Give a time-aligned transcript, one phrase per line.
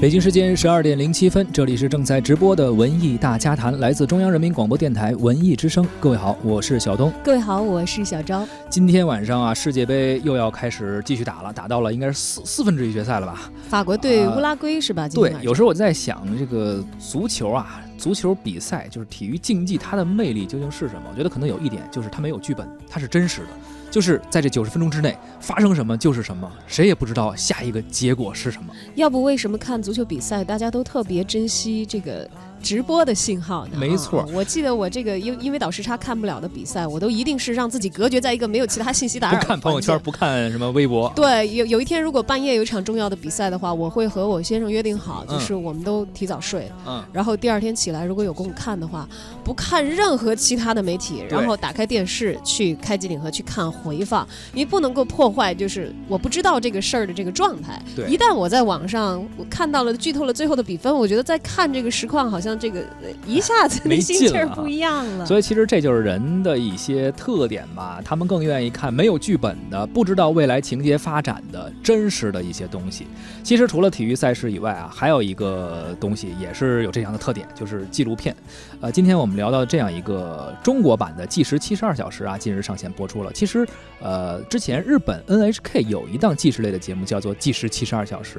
[0.00, 5.86] 北京时间十二点零七分，这里是正在直播的文艺大家谈，来自中央人民广播电台文艺之声。
[6.00, 7.12] 各位好，我是小东。
[7.22, 8.48] 各位好，我是小昭。
[8.70, 13.50] 今天晚上啊，世界杯又要开始继续打了，打到了应该是四四分之一决赛了吧？
[13.68, 15.06] 法国对啊乌拉圭是吧？
[15.06, 21.02] 今对天，有时候我在想，这个足球啊，足球比赛就是体育竞技，它的魅力究竟是什么？
[21.10, 23.48] 我觉得可能有一点就是它没有剧本，它是真实的，
[23.90, 28.72] 就是在这九十分钟之内发生什么就是什么，谁也不知道下一个结果是什么。
[28.94, 32.28] 要不为什么看足球比赛大家都特别珍惜这个
[32.62, 33.76] 直播的信号呢？
[33.78, 34.20] 没错。
[34.20, 45.38] 啊我记得我这个因因为倒时差看不了的比赛，我都一定是让自己隔绝在一个没有其他信息打不扰的看朋友圈，不看什么微博，对，有有一天如果半夜有一场重要的比赛的话，我会和我先生约定好，嗯。
[45.38, 49.08] 就是我们都提早睡，嗯，然后第二天起来如果有空看的话，
[49.42, 57.80] 不看任何其他的媒体，然后打开电视去开机顶盒去看回放，你不能够破坏就是我不知道这个事儿的这个状态。
[57.96, 58.06] 对。
[58.06, 65.26] 一旦我在网上我看到了剧透了最后的比分，我觉得在看这个实况好像这个呃一下子没那心气儿不一样了。
[65.26, 73.06] 所以其实这就是人的一些特点吧，他们更愿意看没有剧本的、不知道未来情节发展的真实的一些东西。
[73.42, 78.34] 其实除了体育赛事以外啊，还有一个东西也是有这样的特点，就是纪录片。
[78.80, 83.32] 呃，今天我们聊到这样一个中国版的《计时七十二小时》啊，近日上线播出了。
[83.32, 83.66] 其实，
[84.00, 88.38] 呃，之前日本 NHK 有一档纪实类的节目叫做《计时七十二小时》，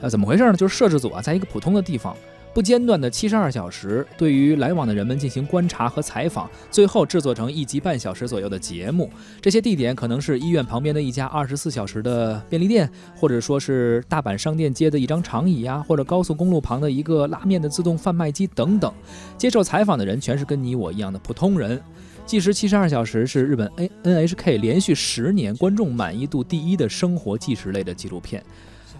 [0.00, 0.56] 呃，怎么回事呢？
[0.56, 2.16] 就是摄制组啊，在一个普通的地方。
[2.52, 9.08] 不间断的七十二小时，对于来往的人们进行观察和采访，最后制作成一集半小时左右的节目。
[9.40, 18.92] 这些地点可能是医院旁边的一家二十四小时的便利店，或者说是大阪商店街的一张长椅呀、或者高速公路旁的一个拉面的自动贩卖机等等。
[19.38, 21.80] 接受采访的人全是跟你我一样的普通人。
[22.26, 28.44] 计时七十二小时是日本 N NHK 连续十年观众满意度第一的生活纪实类的纪录片。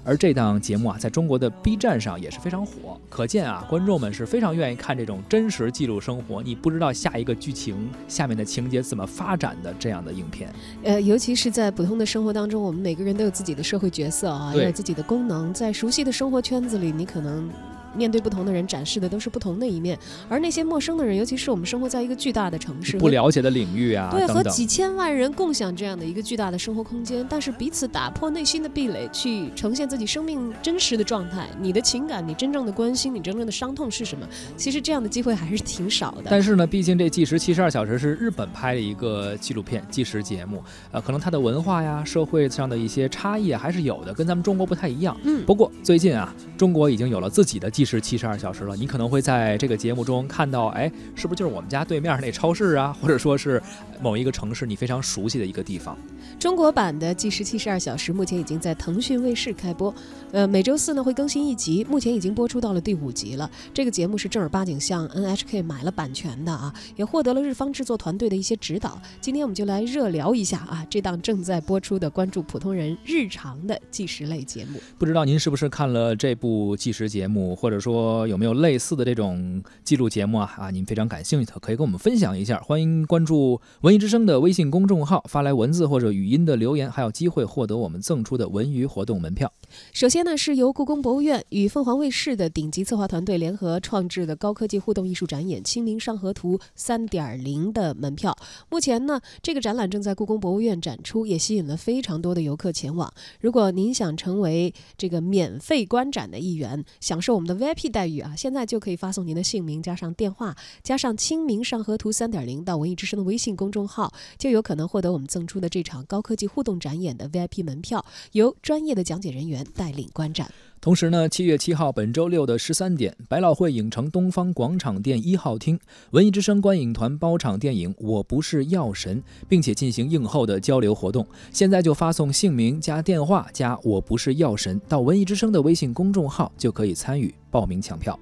[0.05, 7.77] 而这档节目啊，在中国的 B 站上也是非常火，可见啊，观众们是非常愿意看这种真实记录生活，你不知道下一个剧情
[8.09, 10.51] 下面的情节怎么发展的这样的影片。
[10.83, 15.53] 呃，尤其是在普通的生活当中，我们每个人都有自己的社会角色啊，也有自己的功能。
[15.53, 17.51] 在熟悉的生活圈子里，你可能
[17.95, 19.99] 面对不同的人，展示的都是不同的一面。
[20.29, 24.45] 而那些陌生的人，尤其是我们生活在一个巨大的城市，不了解的领域啊，对，等等。
[24.45, 31.49] 和几千万人共享这样的一个巨大的生活空间，但是彼此打破内心的壁垒，去呈现自己生命真实的状态。
[31.61, 34.27] 你的情感，你真正的关心，你真正的伤痛是什么？
[34.57, 36.25] 其实这样的机会还是挺少的。
[36.31, 40.63] 但是呢，毕竟这计时七十二小时是日本拍的一个纪录片计时节目，
[40.93, 45.17] 呃，可能它的文化呀、社会上的一些差异啊还是有的，跟咱们中国不太一样。
[45.25, 48.77] 嗯，不过最近啊，中国已经有了自己的计时七十二小时了。
[48.77, 53.63] 你可能会在这个节目中看到，哎，是不是就是我们家对面那超市啊，或者说是
[54.03, 55.97] 某一个城市你非常熟悉的一个地方？
[56.39, 59.95] 中国版的《计时七十二小时》目前已经在腾讯卫视开播，
[60.31, 63.51] 呃，每周四呢会更新一集，目前已经播出到了第五集了。
[63.73, 69.01] 这个节目是正儿八经向 NHK 买了版权的啊，也获得了日方制作团队的一些指导。
[69.23, 74.79] 今天我们就来热聊一下啊，这档正在播出的关注普通人日常的计时类节目。
[74.99, 80.53] 不知道您是不是看了这部计时节目，或或者说有没有类似的这种记录节目啊？
[80.59, 82.59] 啊，您非常感兴趣的，可以跟我们分享一下。
[82.59, 89.53] 欢迎关注文艺之声的微信公众号，发来文字或者语音的留言，还有机会获得我们赠出的文娱活动门票。
[89.93, 98.37] 首先呢，是由故宫博物院与凤凰卫视的顶级策划团队联合创制的高科技互动艺术展演《清明上河图三点零》的门票。
[98.69, 103.13] 目前呢，这个展览正在故宫博物院展出，也吸引了非常多的游客前往。
[103.41, 120.51] 如果您想成为这个免费观展的一员，享受我们的 VIP 待遇啊，现在就可以发送您的姓名加上电话加上《清明上河图三点零》到文艺之声的微信公众号，就有可能获得我们赠出的这场高科技互动展演的 VIP 门票，由专业的讲解人员带领观展。
[120.81, 125.79] 同时呢，七月七号本周六的十三点，百老汇影城东方广场店一号厅，
[126.13, 131.27] 文艺之声观影团包场电影《我不是药神》，并且进行映后的交流活动。
[131.53, 138.19] 现在就发送姓名加电话加“我不是药神”到文艺之声的微信公众号，就可以参与报名抢票。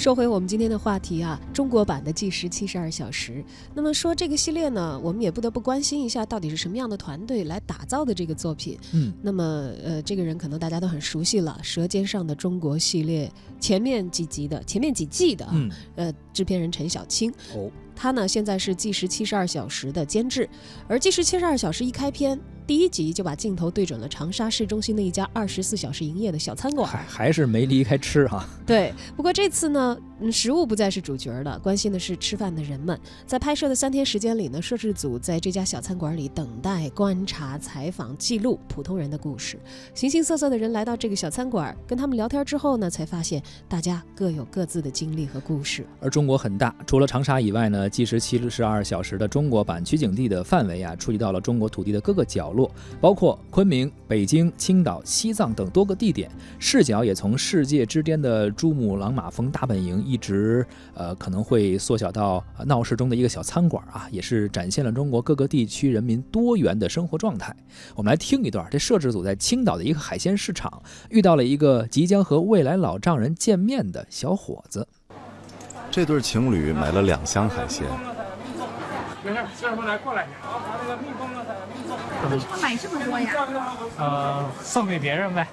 [0.00, 3.44] 说回我们今天的话题啊，中国版的计时七十二小时。
[3.74, 8.78] 那么说这个系列呢，我们也不得不关心一下，到底是什么样的团队来打造的这个作品。
[8.94, 9.44] 嗯，那么
[9.84, 13.30] 呃，这个人可能大家都很熟悉了，《舌尖上的中国》系列
[13.60, 17.30] 前面几集的、前面几季的啊，嗯，呃，制片人陈小青。
[17.54, 20.48] 哦，他呢现在是计时七十二小时的监制，
[20.88, 22.40] 而计时七十二小时一开篇。
[22.70, 28.48] 第一集就把镜头对准了长沙市中心的一家二十四小时营业的小餐馆，还还是没离开吃哈。
[28.64, 32.98] 对，不过这次呢，食物不再是主角了，关心的是吃饭的人们。
[33.26, 39.56] 在拍摄的三天时间里呢，摄制组在这家小餐馆里等待、观察、采访、记录普通人的故事。
[39.94, 45.86] 形形色色的人来到这个小餐馆，跟他们聊天之后呢，才发现大家各有各自的经历和故事。
[46.00, 52.70] 而中国很大，除了长沙以外呢，计时七十二小时的中国版取景地的范围啊，触及到了中国土地的各个角落。
[53.00, 67.54] 包括昆明、北京、青岛、西藏等多个地点，视角也从世界之巅的珠穆朗玛峰大本营，一直呃可能会缩小到闹市中的一个小餐馆啊，也是展现了中国各个地区人民多元的生活状态。
[67.94, 74.88] 我们来听一段，这摄制组在青岛的一个海鲜市场遇到了一个即将和未来老丈人见面的小伙子。
[75.90, 77.86] 这对情侣买了两箱海鲜。
[79.22, 80.26] 没事，师傅来过来。
[82.30, 83.46] 为什么买这么多呀？
[83.98, 85.46] 呃，送给别人呗。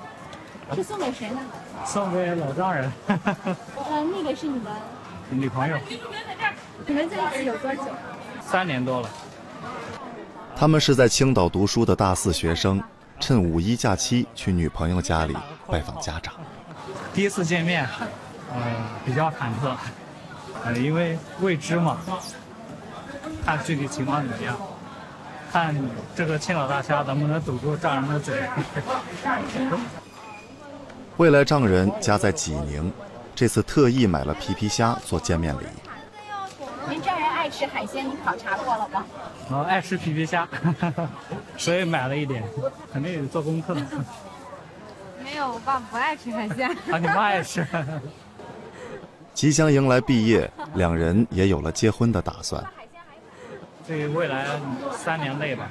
[0.76, 1.40] 是送给谁呢？
[1.86, 2.92] 送给老丈人。
[3.08, 4.72] 呃，那个是你的
[5.30, 5.78] 女朋友。
[6.86, 7.82] 你们在一起有多久？
[8.42, 9.10] 三年多了。
[10.56, 12.82] 他们是在青岛读书的大四学生，
[13.20, 15.36] 趁五一假期去女朋友家里
[15.68, 16.34] 拜访家长。
[17.14, 17.88] 第一次见面，
[18.54, 18.62] 呃，
[19.06, 19.76] 比较忐忑，
[20.64, 21.98] 呃，因为未知嘛，
[23.46, 24.56] 看具体情况怎么样。
[25.52, 25.76] 看
[26.16, 28.44] 这个青岛大虾能不能堵住丈人的嘴。
[31.18, 32.92] 未来丈人家在济宁，
[33.34, 35.64] 这次特意买了皮皮虾做见面礼。
[36.88, 39.04] 您丈人爱吃海鲜，您考察过了吗？
[39.50, 40.48] 哦，爱吃皮皮虾，
[41.58, 42.44] 所以买了一点，
[42.94, 43.76] 肯定得做功课。
[45.24, 46.70] 没有，我爸不爱吃海鲜。
[46.92, 47.66] 啊，你妈爱吃。
[49.34, 52.64] 即将迎来毕业，两人也有了结婚的打算。
[53.88, 54.46] 对未来
[54.96, 55.68] 三年内吧，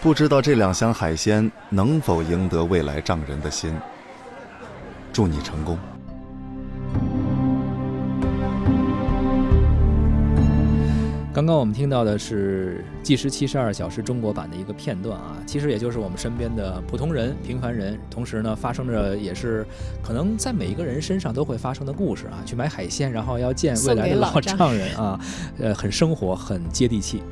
[0.00, 3.78] 不知道这两箱海鲜能否赢得未来丈人的心。
[5.16, 5.95] 祝你成功。
[11.36, 19.62] 刚刚我们听到的是《计时七十二小时》中国版的一个片段啊，其实也就是我们身边的普通人、平凡人，同时呢，发生着也是
[20.02, 22.40] 可能在每一个人身上都会发生的故事啊。
[22.46, 25.20] 去买海鲜，然后要见未来的老丈人啊，
[25.58, 27.22] 呃，很生活，很接地气。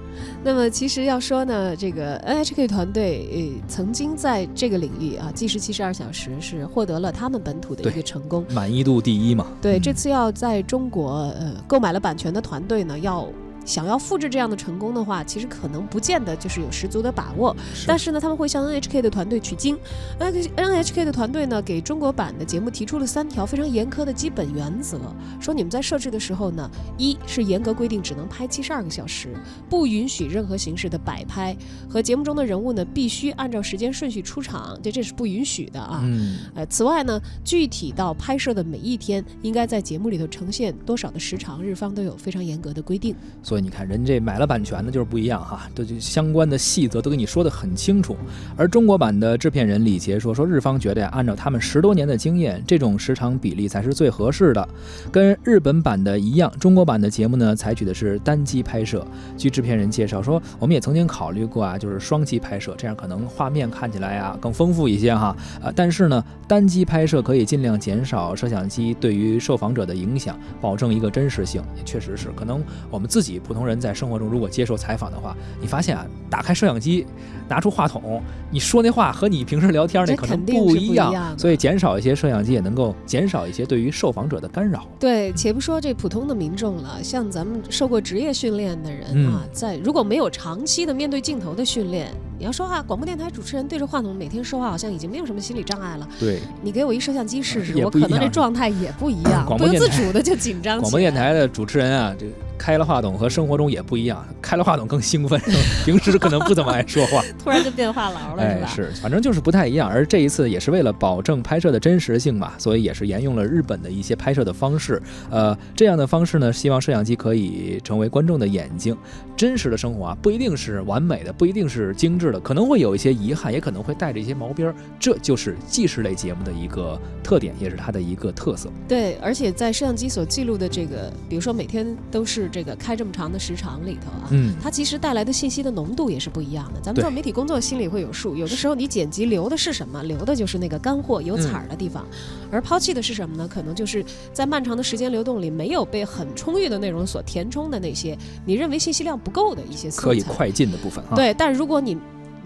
[0.45, 9.47] 那么其实要说呢，这个 NHK 团队呃曾经在这个领域啊，《计时七十二小时》是获得了他们本土的一个成功，满意度第一嘛。
[9.63, 13.27] 对，这次要在中国呃购买了版权的团队呢，要。
[13.65, 17.55] 想要复制这样的成功的话，其实可能不见得就是有十足的把握。
[17.87, 19.79] 但是呢，他们会向 NHK 的团队取经。
[20.19, 25.01] N NHK 的团队呢，给中国版的节目提出了三条非常严苛的基本原则，
[25.41, 29.35] 说你们在设置的时候呢，一是严格规定只能拍七十二个小时，
[29.69, 31.57] 不允许任何形式的摆拍，
[31.89, 36.01] 和节目中的人物呢必须按照时间顺序出场，这这是不允许的啊。
[36.05, 36.39] 嗯。
[36.55, 43.15] 呃，此外呢，具体到拍摄的每一天，应该在节目里头呈现多少的时长，日方都有非常严格的规定。
[43.43, 48.17] 所以你看，人这买了版权的就是不一样哈，这就相关的细则都跟你说的很清楚。
[48.57, 54.69] 而中国版的制片人李杰说，说日方觉得呀，按照他们十多年的经验，这种时长比例才是最合适的。
[55.11, 59.07] 跟日本版的一样，中国版的节目呢，采取的是单机拍摄。
[59.37, 65.37] 据制片人介绍说，我们也曾经考虑过啊，就是双机拍摄，这样可能画面看起来呀更丰富一些哈。
[65.63, 71.63] 呃，但是呢，单机拍摄可以尽量减少摄像机对于受访者的影响，保证一个真实性。
[71.77, 73.75] 也确实是，可能我们自己普通人。
[73.85, 77.05] 在生活中，如果接受采访的话，你发现啊，打开摄像机，
[77.49, 84.87] 拿出话筒，你说那话和你平时聊天那可能不一样，所以减少一些摄像机也能够减少一些对于受访者的干扰。
[84.99, 92.09] 对，且不说这普通的民众了，像咱们受过职业训练的人啊，在如果没有长期的面对镜头的训练。
[92.37, 96.09] 你要说话，广播电台主持人对着话筒每天说话，好像已经没有什么心理障碍了。
[96.19, 100.81] 对，你给我一摄像机试试，我可能这状态也不一样，不由自主的就紧张。
[100.81, 102.27] 广播电台的主持人啊，这
[102.65, 105.39] 开了话筒和生活中也不一样，开了话筒更兴奋，
[105.85, 109.87] 平时可能不怎么爱说话， 突然就变话痨了，是反正就是不太一样。
[109.87, 114.99] 而这一次也是为了保证拍摄的真实性嘛，所以也是沿用了日本的一些拍摄的方式。
[115.31, 118.97] 呃，这样的方式呢，希望摄像机可以成为观众的眼睛。
[119.37, 123.13] 真实的生活啊，不一定是完美的，不一定是精致的，可能会有一些。
[123.13, 128.71] 遗憾也可能会带着一些毛边儿，这就是纪实类节目的一个特点，也是它的一个特色。
[128.89, 136.81] 对，而且在摄像机所记录的这个，比如说每天都是视这个开这么长的时长里头啊，嗯，它其实带来的信息的浓度也是不一样的。
[136.81, 142.07] 咱们做媒体工作心里会有数，有的时候你剪辑留的是什么，留的就是那个干货有彩儿的地方，
[142.53, 143.49] 而抛弃的是什么呢？
[143.49, 149.91] 可能就是在漫长的时间流动里没有被很充裕的内容所填充的那些你认为信息量不够的一些。
[149.91, 151.97] 可以快进的部分啊。，对，但如果你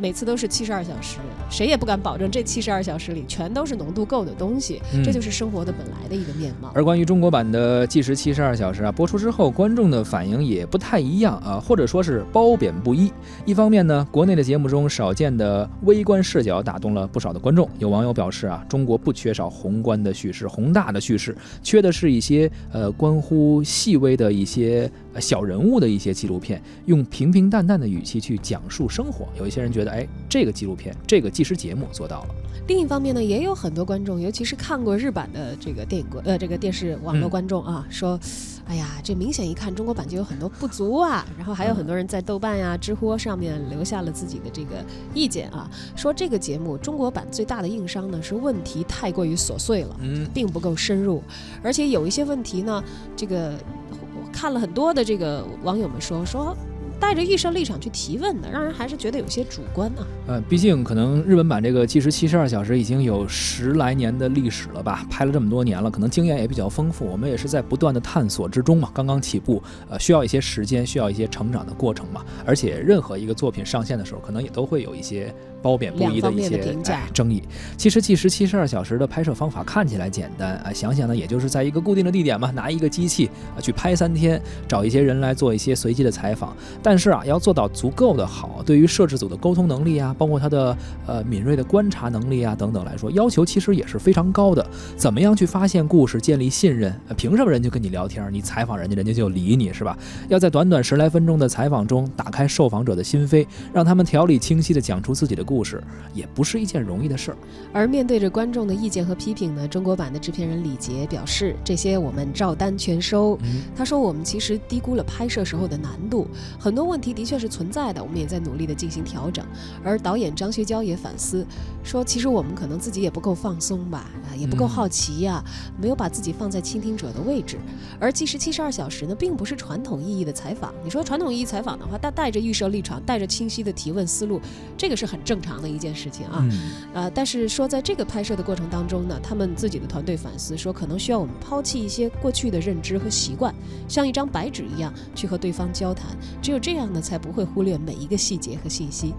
[0.00, 1.18] 每次都是七十二小时，
[1.50, 6.70] 谁也不敢保证这七十二小时里全都是浓度够的东西，嗯这就是生活的本来的一个面貌。
[6.74, 13.12] 而关于中国版的《计时七十二小时》啊，播出之后，观众的反应也不太一样啊，或者说是褒贬不一。
[13.44, 17.68] 一方面呢，国内的节目中少见的微观视角打动了不少的观众。
[17.78, 29.26] 有网友表示啊，中国不缺少宏观的叙事、宏大的叙事，缺的是一些呃关乎细微的一些呃小人物的一些纪录片，用平平淡淡的语气去讲述生活。
[29.38, 32.34] 有一些人觉得，哎，这个纪录片、这个纪实节目做到了。
[32.66, 38.20] 另一方面呢，也有很多观众，尤其是看过日版的这个电影观呃这个电视网络嗯观众啊，说，
[38.66, 41.26] 哎呀，这明显一看中国版就有很多不足啊。
[41.38, 44.84] 然后还有很多人在豆瓣呀、知乎上面留下了自己的这个
[45.14, 49.96] 意见啊，说这个节目中国版最大的硬伤呢是问题太过于琐碎了。
[50.02, 51.22] 嗯，并不够深入，
[51.62, 52.84] 而且有一些问题呢，
[53.16, 53.54] 这个
[53.97, 53.97] 我
[54.38, 56.56] 看了很多的这个网友们说说。
[57.00, 60.06] 带着预设立场去提问的，让人还是觉得有些主观啊。
[60.26, 67.06] 呃，毕竟可能日本版这个《计时七十二小时》已经有十来年的历史了吧，拍了这么多年了，可能经验也比较丰富。
[67.06, 72.24] 我们也是在不断的探索之中嘛，刚刚起步，呃，需要一些时间，需要一些成长的过程嘛。
[72.44, 76.76] 而且任何一个作品上线的时候，可能也都会有一些褒贬不一的一些
[77.14, 77.42] 争议。
[77.76, 86.56] 其实《计时七十二小时》的拍摄方法看起来简单啊，想想呢，也就是在一个固定的地点嘛，拿一个机器啊去拍三天，找一些人来做一些随机的采访。
[86.82, 90.76] 但是啊，要做到足够的好，对于摄制组的沟通能力啊，包括他的
[91.06, 94.64] 呃敏锐的观察能力啊等等来说，要求其实也是非常高的。
[94.96, 96.92] 怎么样去发现故事，建立信任？
[97.08, 99.98] 呃凭什么人家跟你聊天，你采访人家，人家就理你是吧？
[100.28, 105.82] 要在短短十来分钟的采访中打开受访者的心扉，让他们条理清晰地讲出自己的故事，
[106.14, 107.36] 也不是一件容易的事儿。
[107.72, 113.38] 而面对着观众的意见和批评呢，中国版的制片人李杰表示，这些我们照单全收。
[113.42, 116.26] 嗯，他说：“我们其实低估了拍摄时候的难度，
[116.58, 119.44] 很多问题的确是存在的，我们也在努力的进行调整。”
[119.82, 121.44] 而导演张学娇也反思
[121.82, 125.42] 说：“其实我们可能自己也不够放松吧，啊，也不够嗯好奇呀、
[125.80, 127.58] 没有把自己放在倾听者的位置。
[127.98, 130.72] 而计时七十二小时呢，并不是传统意义的采访。
[130.84, 134.40] 你说传统意义采访的话，它带着预设立场，带着清晰的提问思路，
[134.76, 136.46] 这个是很正常的一件事情啊。
[136.48, 143.52] 嗯呃，但是说在这个拍摄的过程当中呢，他们自己的团队反思说，可能需要我们抛弃一些过去的认知和习惯，
[143.88, 149.14] 像一张白纸一样去和对方交谈，只有这这样呢，才不会忽略每一个细节和信息。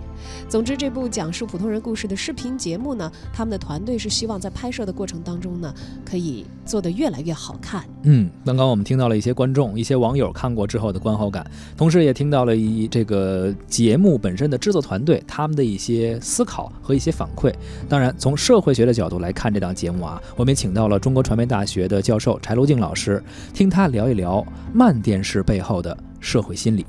[0.48, 5.74] 总之，这部讲述普通人故事的视频节目呢，他们的团队是希望在拍摄的过程当中呢，
[6.06, 7.84] 可以做得越来越好看。
[8.04, 11.44] 嗯，刚刚我们听到了一些观众、一些网友看过之后的观后感，
[11.76, 17.52] 同时也听到了一这个节目本身的制作团队他们的一些思考和一些反馈。
[17.90, 23.24] 当然，从社会学的角度来看这档节目啊，我们也请到了中国传媒大学的教授柴罗静老师，
[23.56, 26.86] 听他聊一聊慢电视背后的社会心理。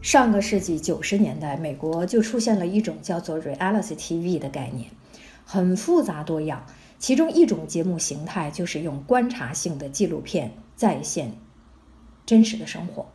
[0.00, 4.90] 上个世纪九十年代，美国就出现了一种叫做 reality TV 的概念，
[5.44, 6.64] 很复杂多样。
[6.98, 11.32] 其中一种节目形态就是用观察性的纪录片再现
[12.26, 13.06] 真实的生活。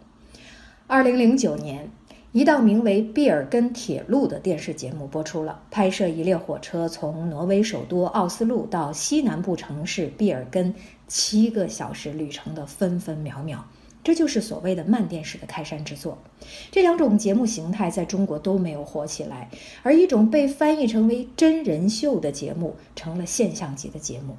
[0.88, 1.90] 二零零九年，
[2.32, 10.76] 一档名为《毕尔根铁路》的电视节目播出了，拍摄一列火车从挪威首都奥斯陆到西南部城市毕尔根，
[11.08, 13.66] 七个小时旅程的分分秒秒。
[14.04, 16.18] 这就是所谓的慢电视的开山之作。
[16.72, 19.50] 这两种节目形态在中国都没有火起来，
[19.82, 24.36] 而一种被翻译成为真人秀的节目成了现象级的节目。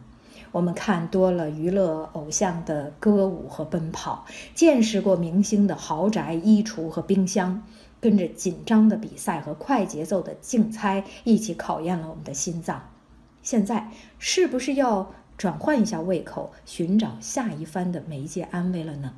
[0.52, 7.61] 我们看多了娱乐偶像的歌舞和奔跑，见识过明星的豪宅、衣橱和冰箱，
[8.00, 12.90] 跟着紧张的比赛和快节奏的竞猜一起考验了我们的心脏。
[13.42, 13.90] 现在
[14.21, 19.14] 是不是要转换一下胃口，寻找下一番的媒介安慰了呢？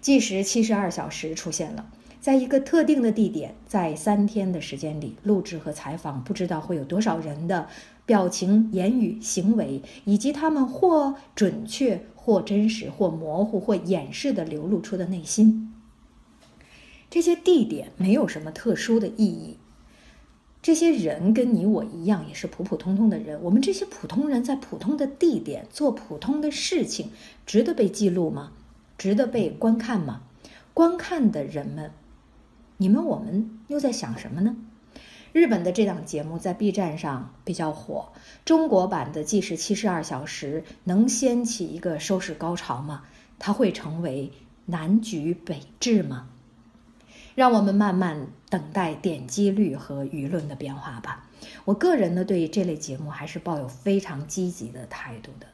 [0.00, 7.68] 计时七十二小时出现了，在一个特定的地点，在三天的时间里录制和采访，不知道会有多少人的
[8.04, 15.72] 表情、言语、行为，以及他们或准确、或真实、或模糊、或掩饰的流露出的内心。
[17.10, 19.56] 这些地点没有什么特殊的意义。
[20.60, 23.40] 这些人跟你我一样，也是普普通通的人。
[23.42, 27.10] 我们这些普通人在普通的地点做普通的事情，
[27.46, 28.50] 值得被记录吗？
[28.98, 30.22] 值得被观看吗？
[30.72, 31.90] 观看的人们，
[32.76, 34.56] 你们我们又在想什么呢？
[35.32, 38.12] 日本的这档节目在 B 站上比较火，
[38.44, 43.02] 中国版的《计时七十二小时》能掀起一个收视高潮吗？
[43.38, 44.32] 它会成为
[44.64, 46.28] 南橘北枳吗？
[47.34, 51.28] 让我们慢慢等待点击率和舆论的变化吧。
[51.66, 55.46] 我个人呢，对这类节目还是抱有非常积极的态度的。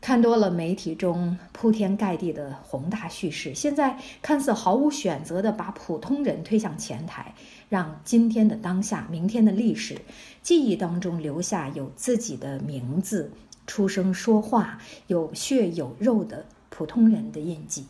[0.00, 7.34] 看多了媒体中铺天盖地的宏大叙事，现在看似毫无选择地把普通人推向前台，
[7.68, 9.98] 让今天的当下、明天的历史
[10.42, 13.30] 记忆当中留下有自己的名字、
[13.66, 17.84] 出生、说话、有血有肉的普通人的印记。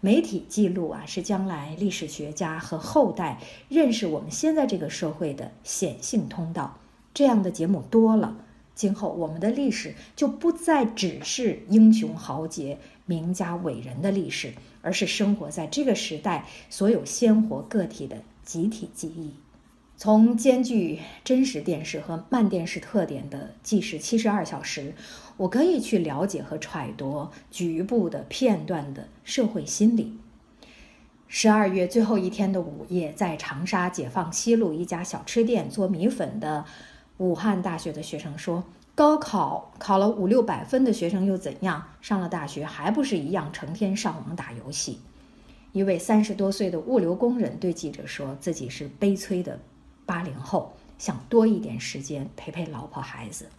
[0.00, 6.78] 媒体记录啊，是将来历史学家和后代认识我们现在这个社会的显性通道。
[7.12, 8.36] 这样的节目多了，
[8.80, 19.34] 今后我们的历史就不再只是英雄豪杰、名家伟人的历史，而是生活在这个时代所有鲜活个体的集体记忆。
[19.98, 24.94] 从兼具真实电视和慢电视特点的纪实七十二小时，
[25.36, 30.16] 我可以去了解和揣度局部的片段的社会心理。
[31.28, 36.64] 十二月最后一天的午夜，在长沙解放西路一家小吃店做米粉的
[37.20, 38.64] 武汉大学的学生说
[38.96, 41.84] ：“高考考了五六百分的学生又怎样？
[42.00, 44.98] 上了大学还不是一样，成天上网打游戏？”
[45.72, 49.60] 一位三十多岁的物流工人对记者说：“自己是悲催的。”
[50.06, 53.50] 八零后想多一点时间陪陪老婆孩子。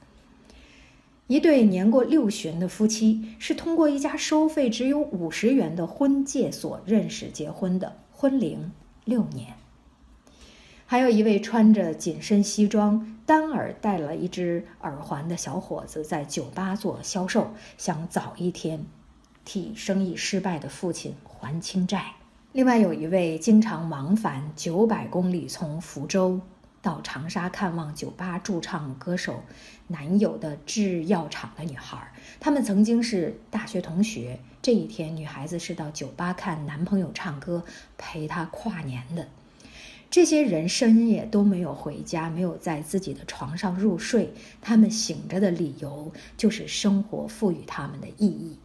[1.28, 8.72] 一对年过六旬的夫妻是通过一家收费只有五十元的婚介所认识结婚的，婚龄
[9.06, 9.54] 六年。
[10.92, 18.86] 还有一位穿着紧身西装、单耳戴了一只耳环的小伙子在酒吧做销售，想早一天
[19.46, 22.16] 替生意失败的父亲还清债。
[22.52, 26.42] 另外有一位经常往返九百公里从福州
[26.82, 29.46] 到长沙看望酒吧驻唱歌手
[29.88, 34.42] 男友的制药厂的女孩，他们曾经是大学同学。
[34.62, 37.64] 这一天，女孩子是到酒吧看男朋友唱歌，
[37.98, 39.30] 陪他跨年的。
[40.12, 48.58] 这些人深夜都没有回家，没有在自己的床上入睡，他们醒着的理由就是生活赋予他们的意义。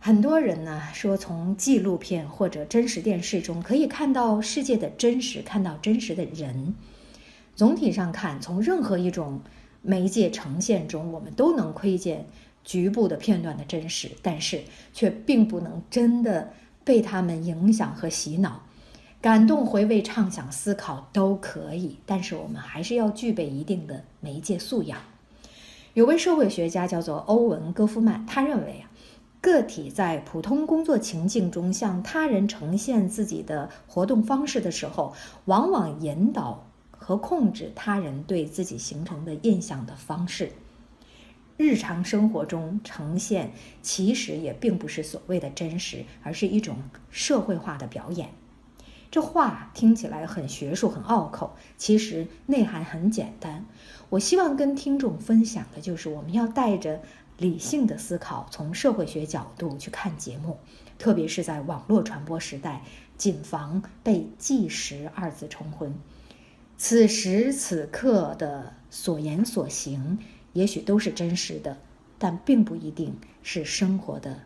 [0.00, 6.74] 很多人呢说，从纪录片或者真实电视中可以看到世界的真实，看到真实的人。
[7.54, 9.42] 总体上看，从任何一种
[9.82, 12.24] 媒介呈现中，我们都能窥见
[12.64, 14.62] 局部的片段的真实，但是
[14.94, 16.50] 却并不能真的
[16.82, 18.62] 被他们影响和洗脑。
[19.24, 24.98] 感动、回味、畅想、思考都可以，但是我们还是要具备一定的媒介素养。
[25.94, 28.90] 有位社会学家叫做欧文·戈夫曼，他认为啊。
[29.40, 35.14] 个体在普通工作情境中向他人呈现自己的活动方式的时候，
[35.46, 40.52] 往往引导和控制他人对自己形成的印象的方式。
[41.56, 46.76] 日常生活中呈现其实也并不是所谓的真实，而是一种
[47.10, 48.28] 社会化的表演。
[49.14, 53.64] 这话听起来很学术、很拗口，其实内涵很简单。
[54.08, 57.00] 我希望跟听众分享的就是，我们要带着。
[57.38, 60.58] 理性的思考，从社会学角度去看节目，
[60.98, 62.82] 特别是在网络传播时代，
[63.16, 65.94] 谨防被“纪实”二字冲昏。
[66.76, 70.18] 此时此刻的所言所行，
[70.54, 71.78] 也许都是真实的，
[72.18, 74.40] 但并不一定是生活的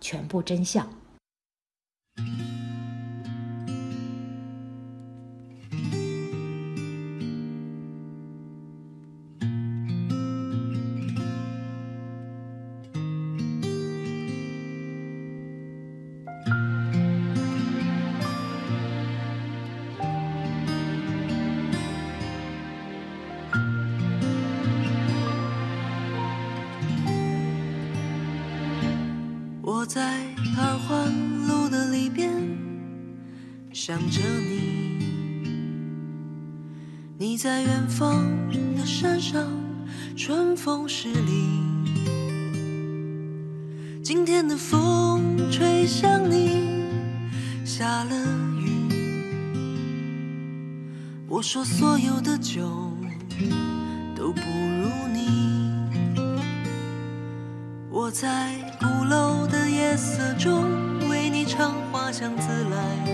[0.00, 0.88] 全部真相。
[37.44, 38.24] 在远方
[38.74, 39.46] 的山上
[40.16, 41.60] 春风十里。
[44.02, 46.86] 今天的风吹向你，
[47.62, 48.16] 下了
[48.58, 49.60] 雨。
[51.28, 52.62] 我说所有的酒
[54.16, 55.70] 都不如你。
[57.90, 60.64] 我在鼓楼的夜色中
[61.10, 63.13] 为你唱花香自来，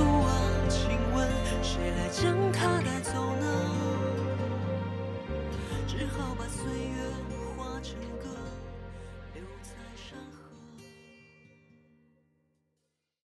[0.00, 0.29] the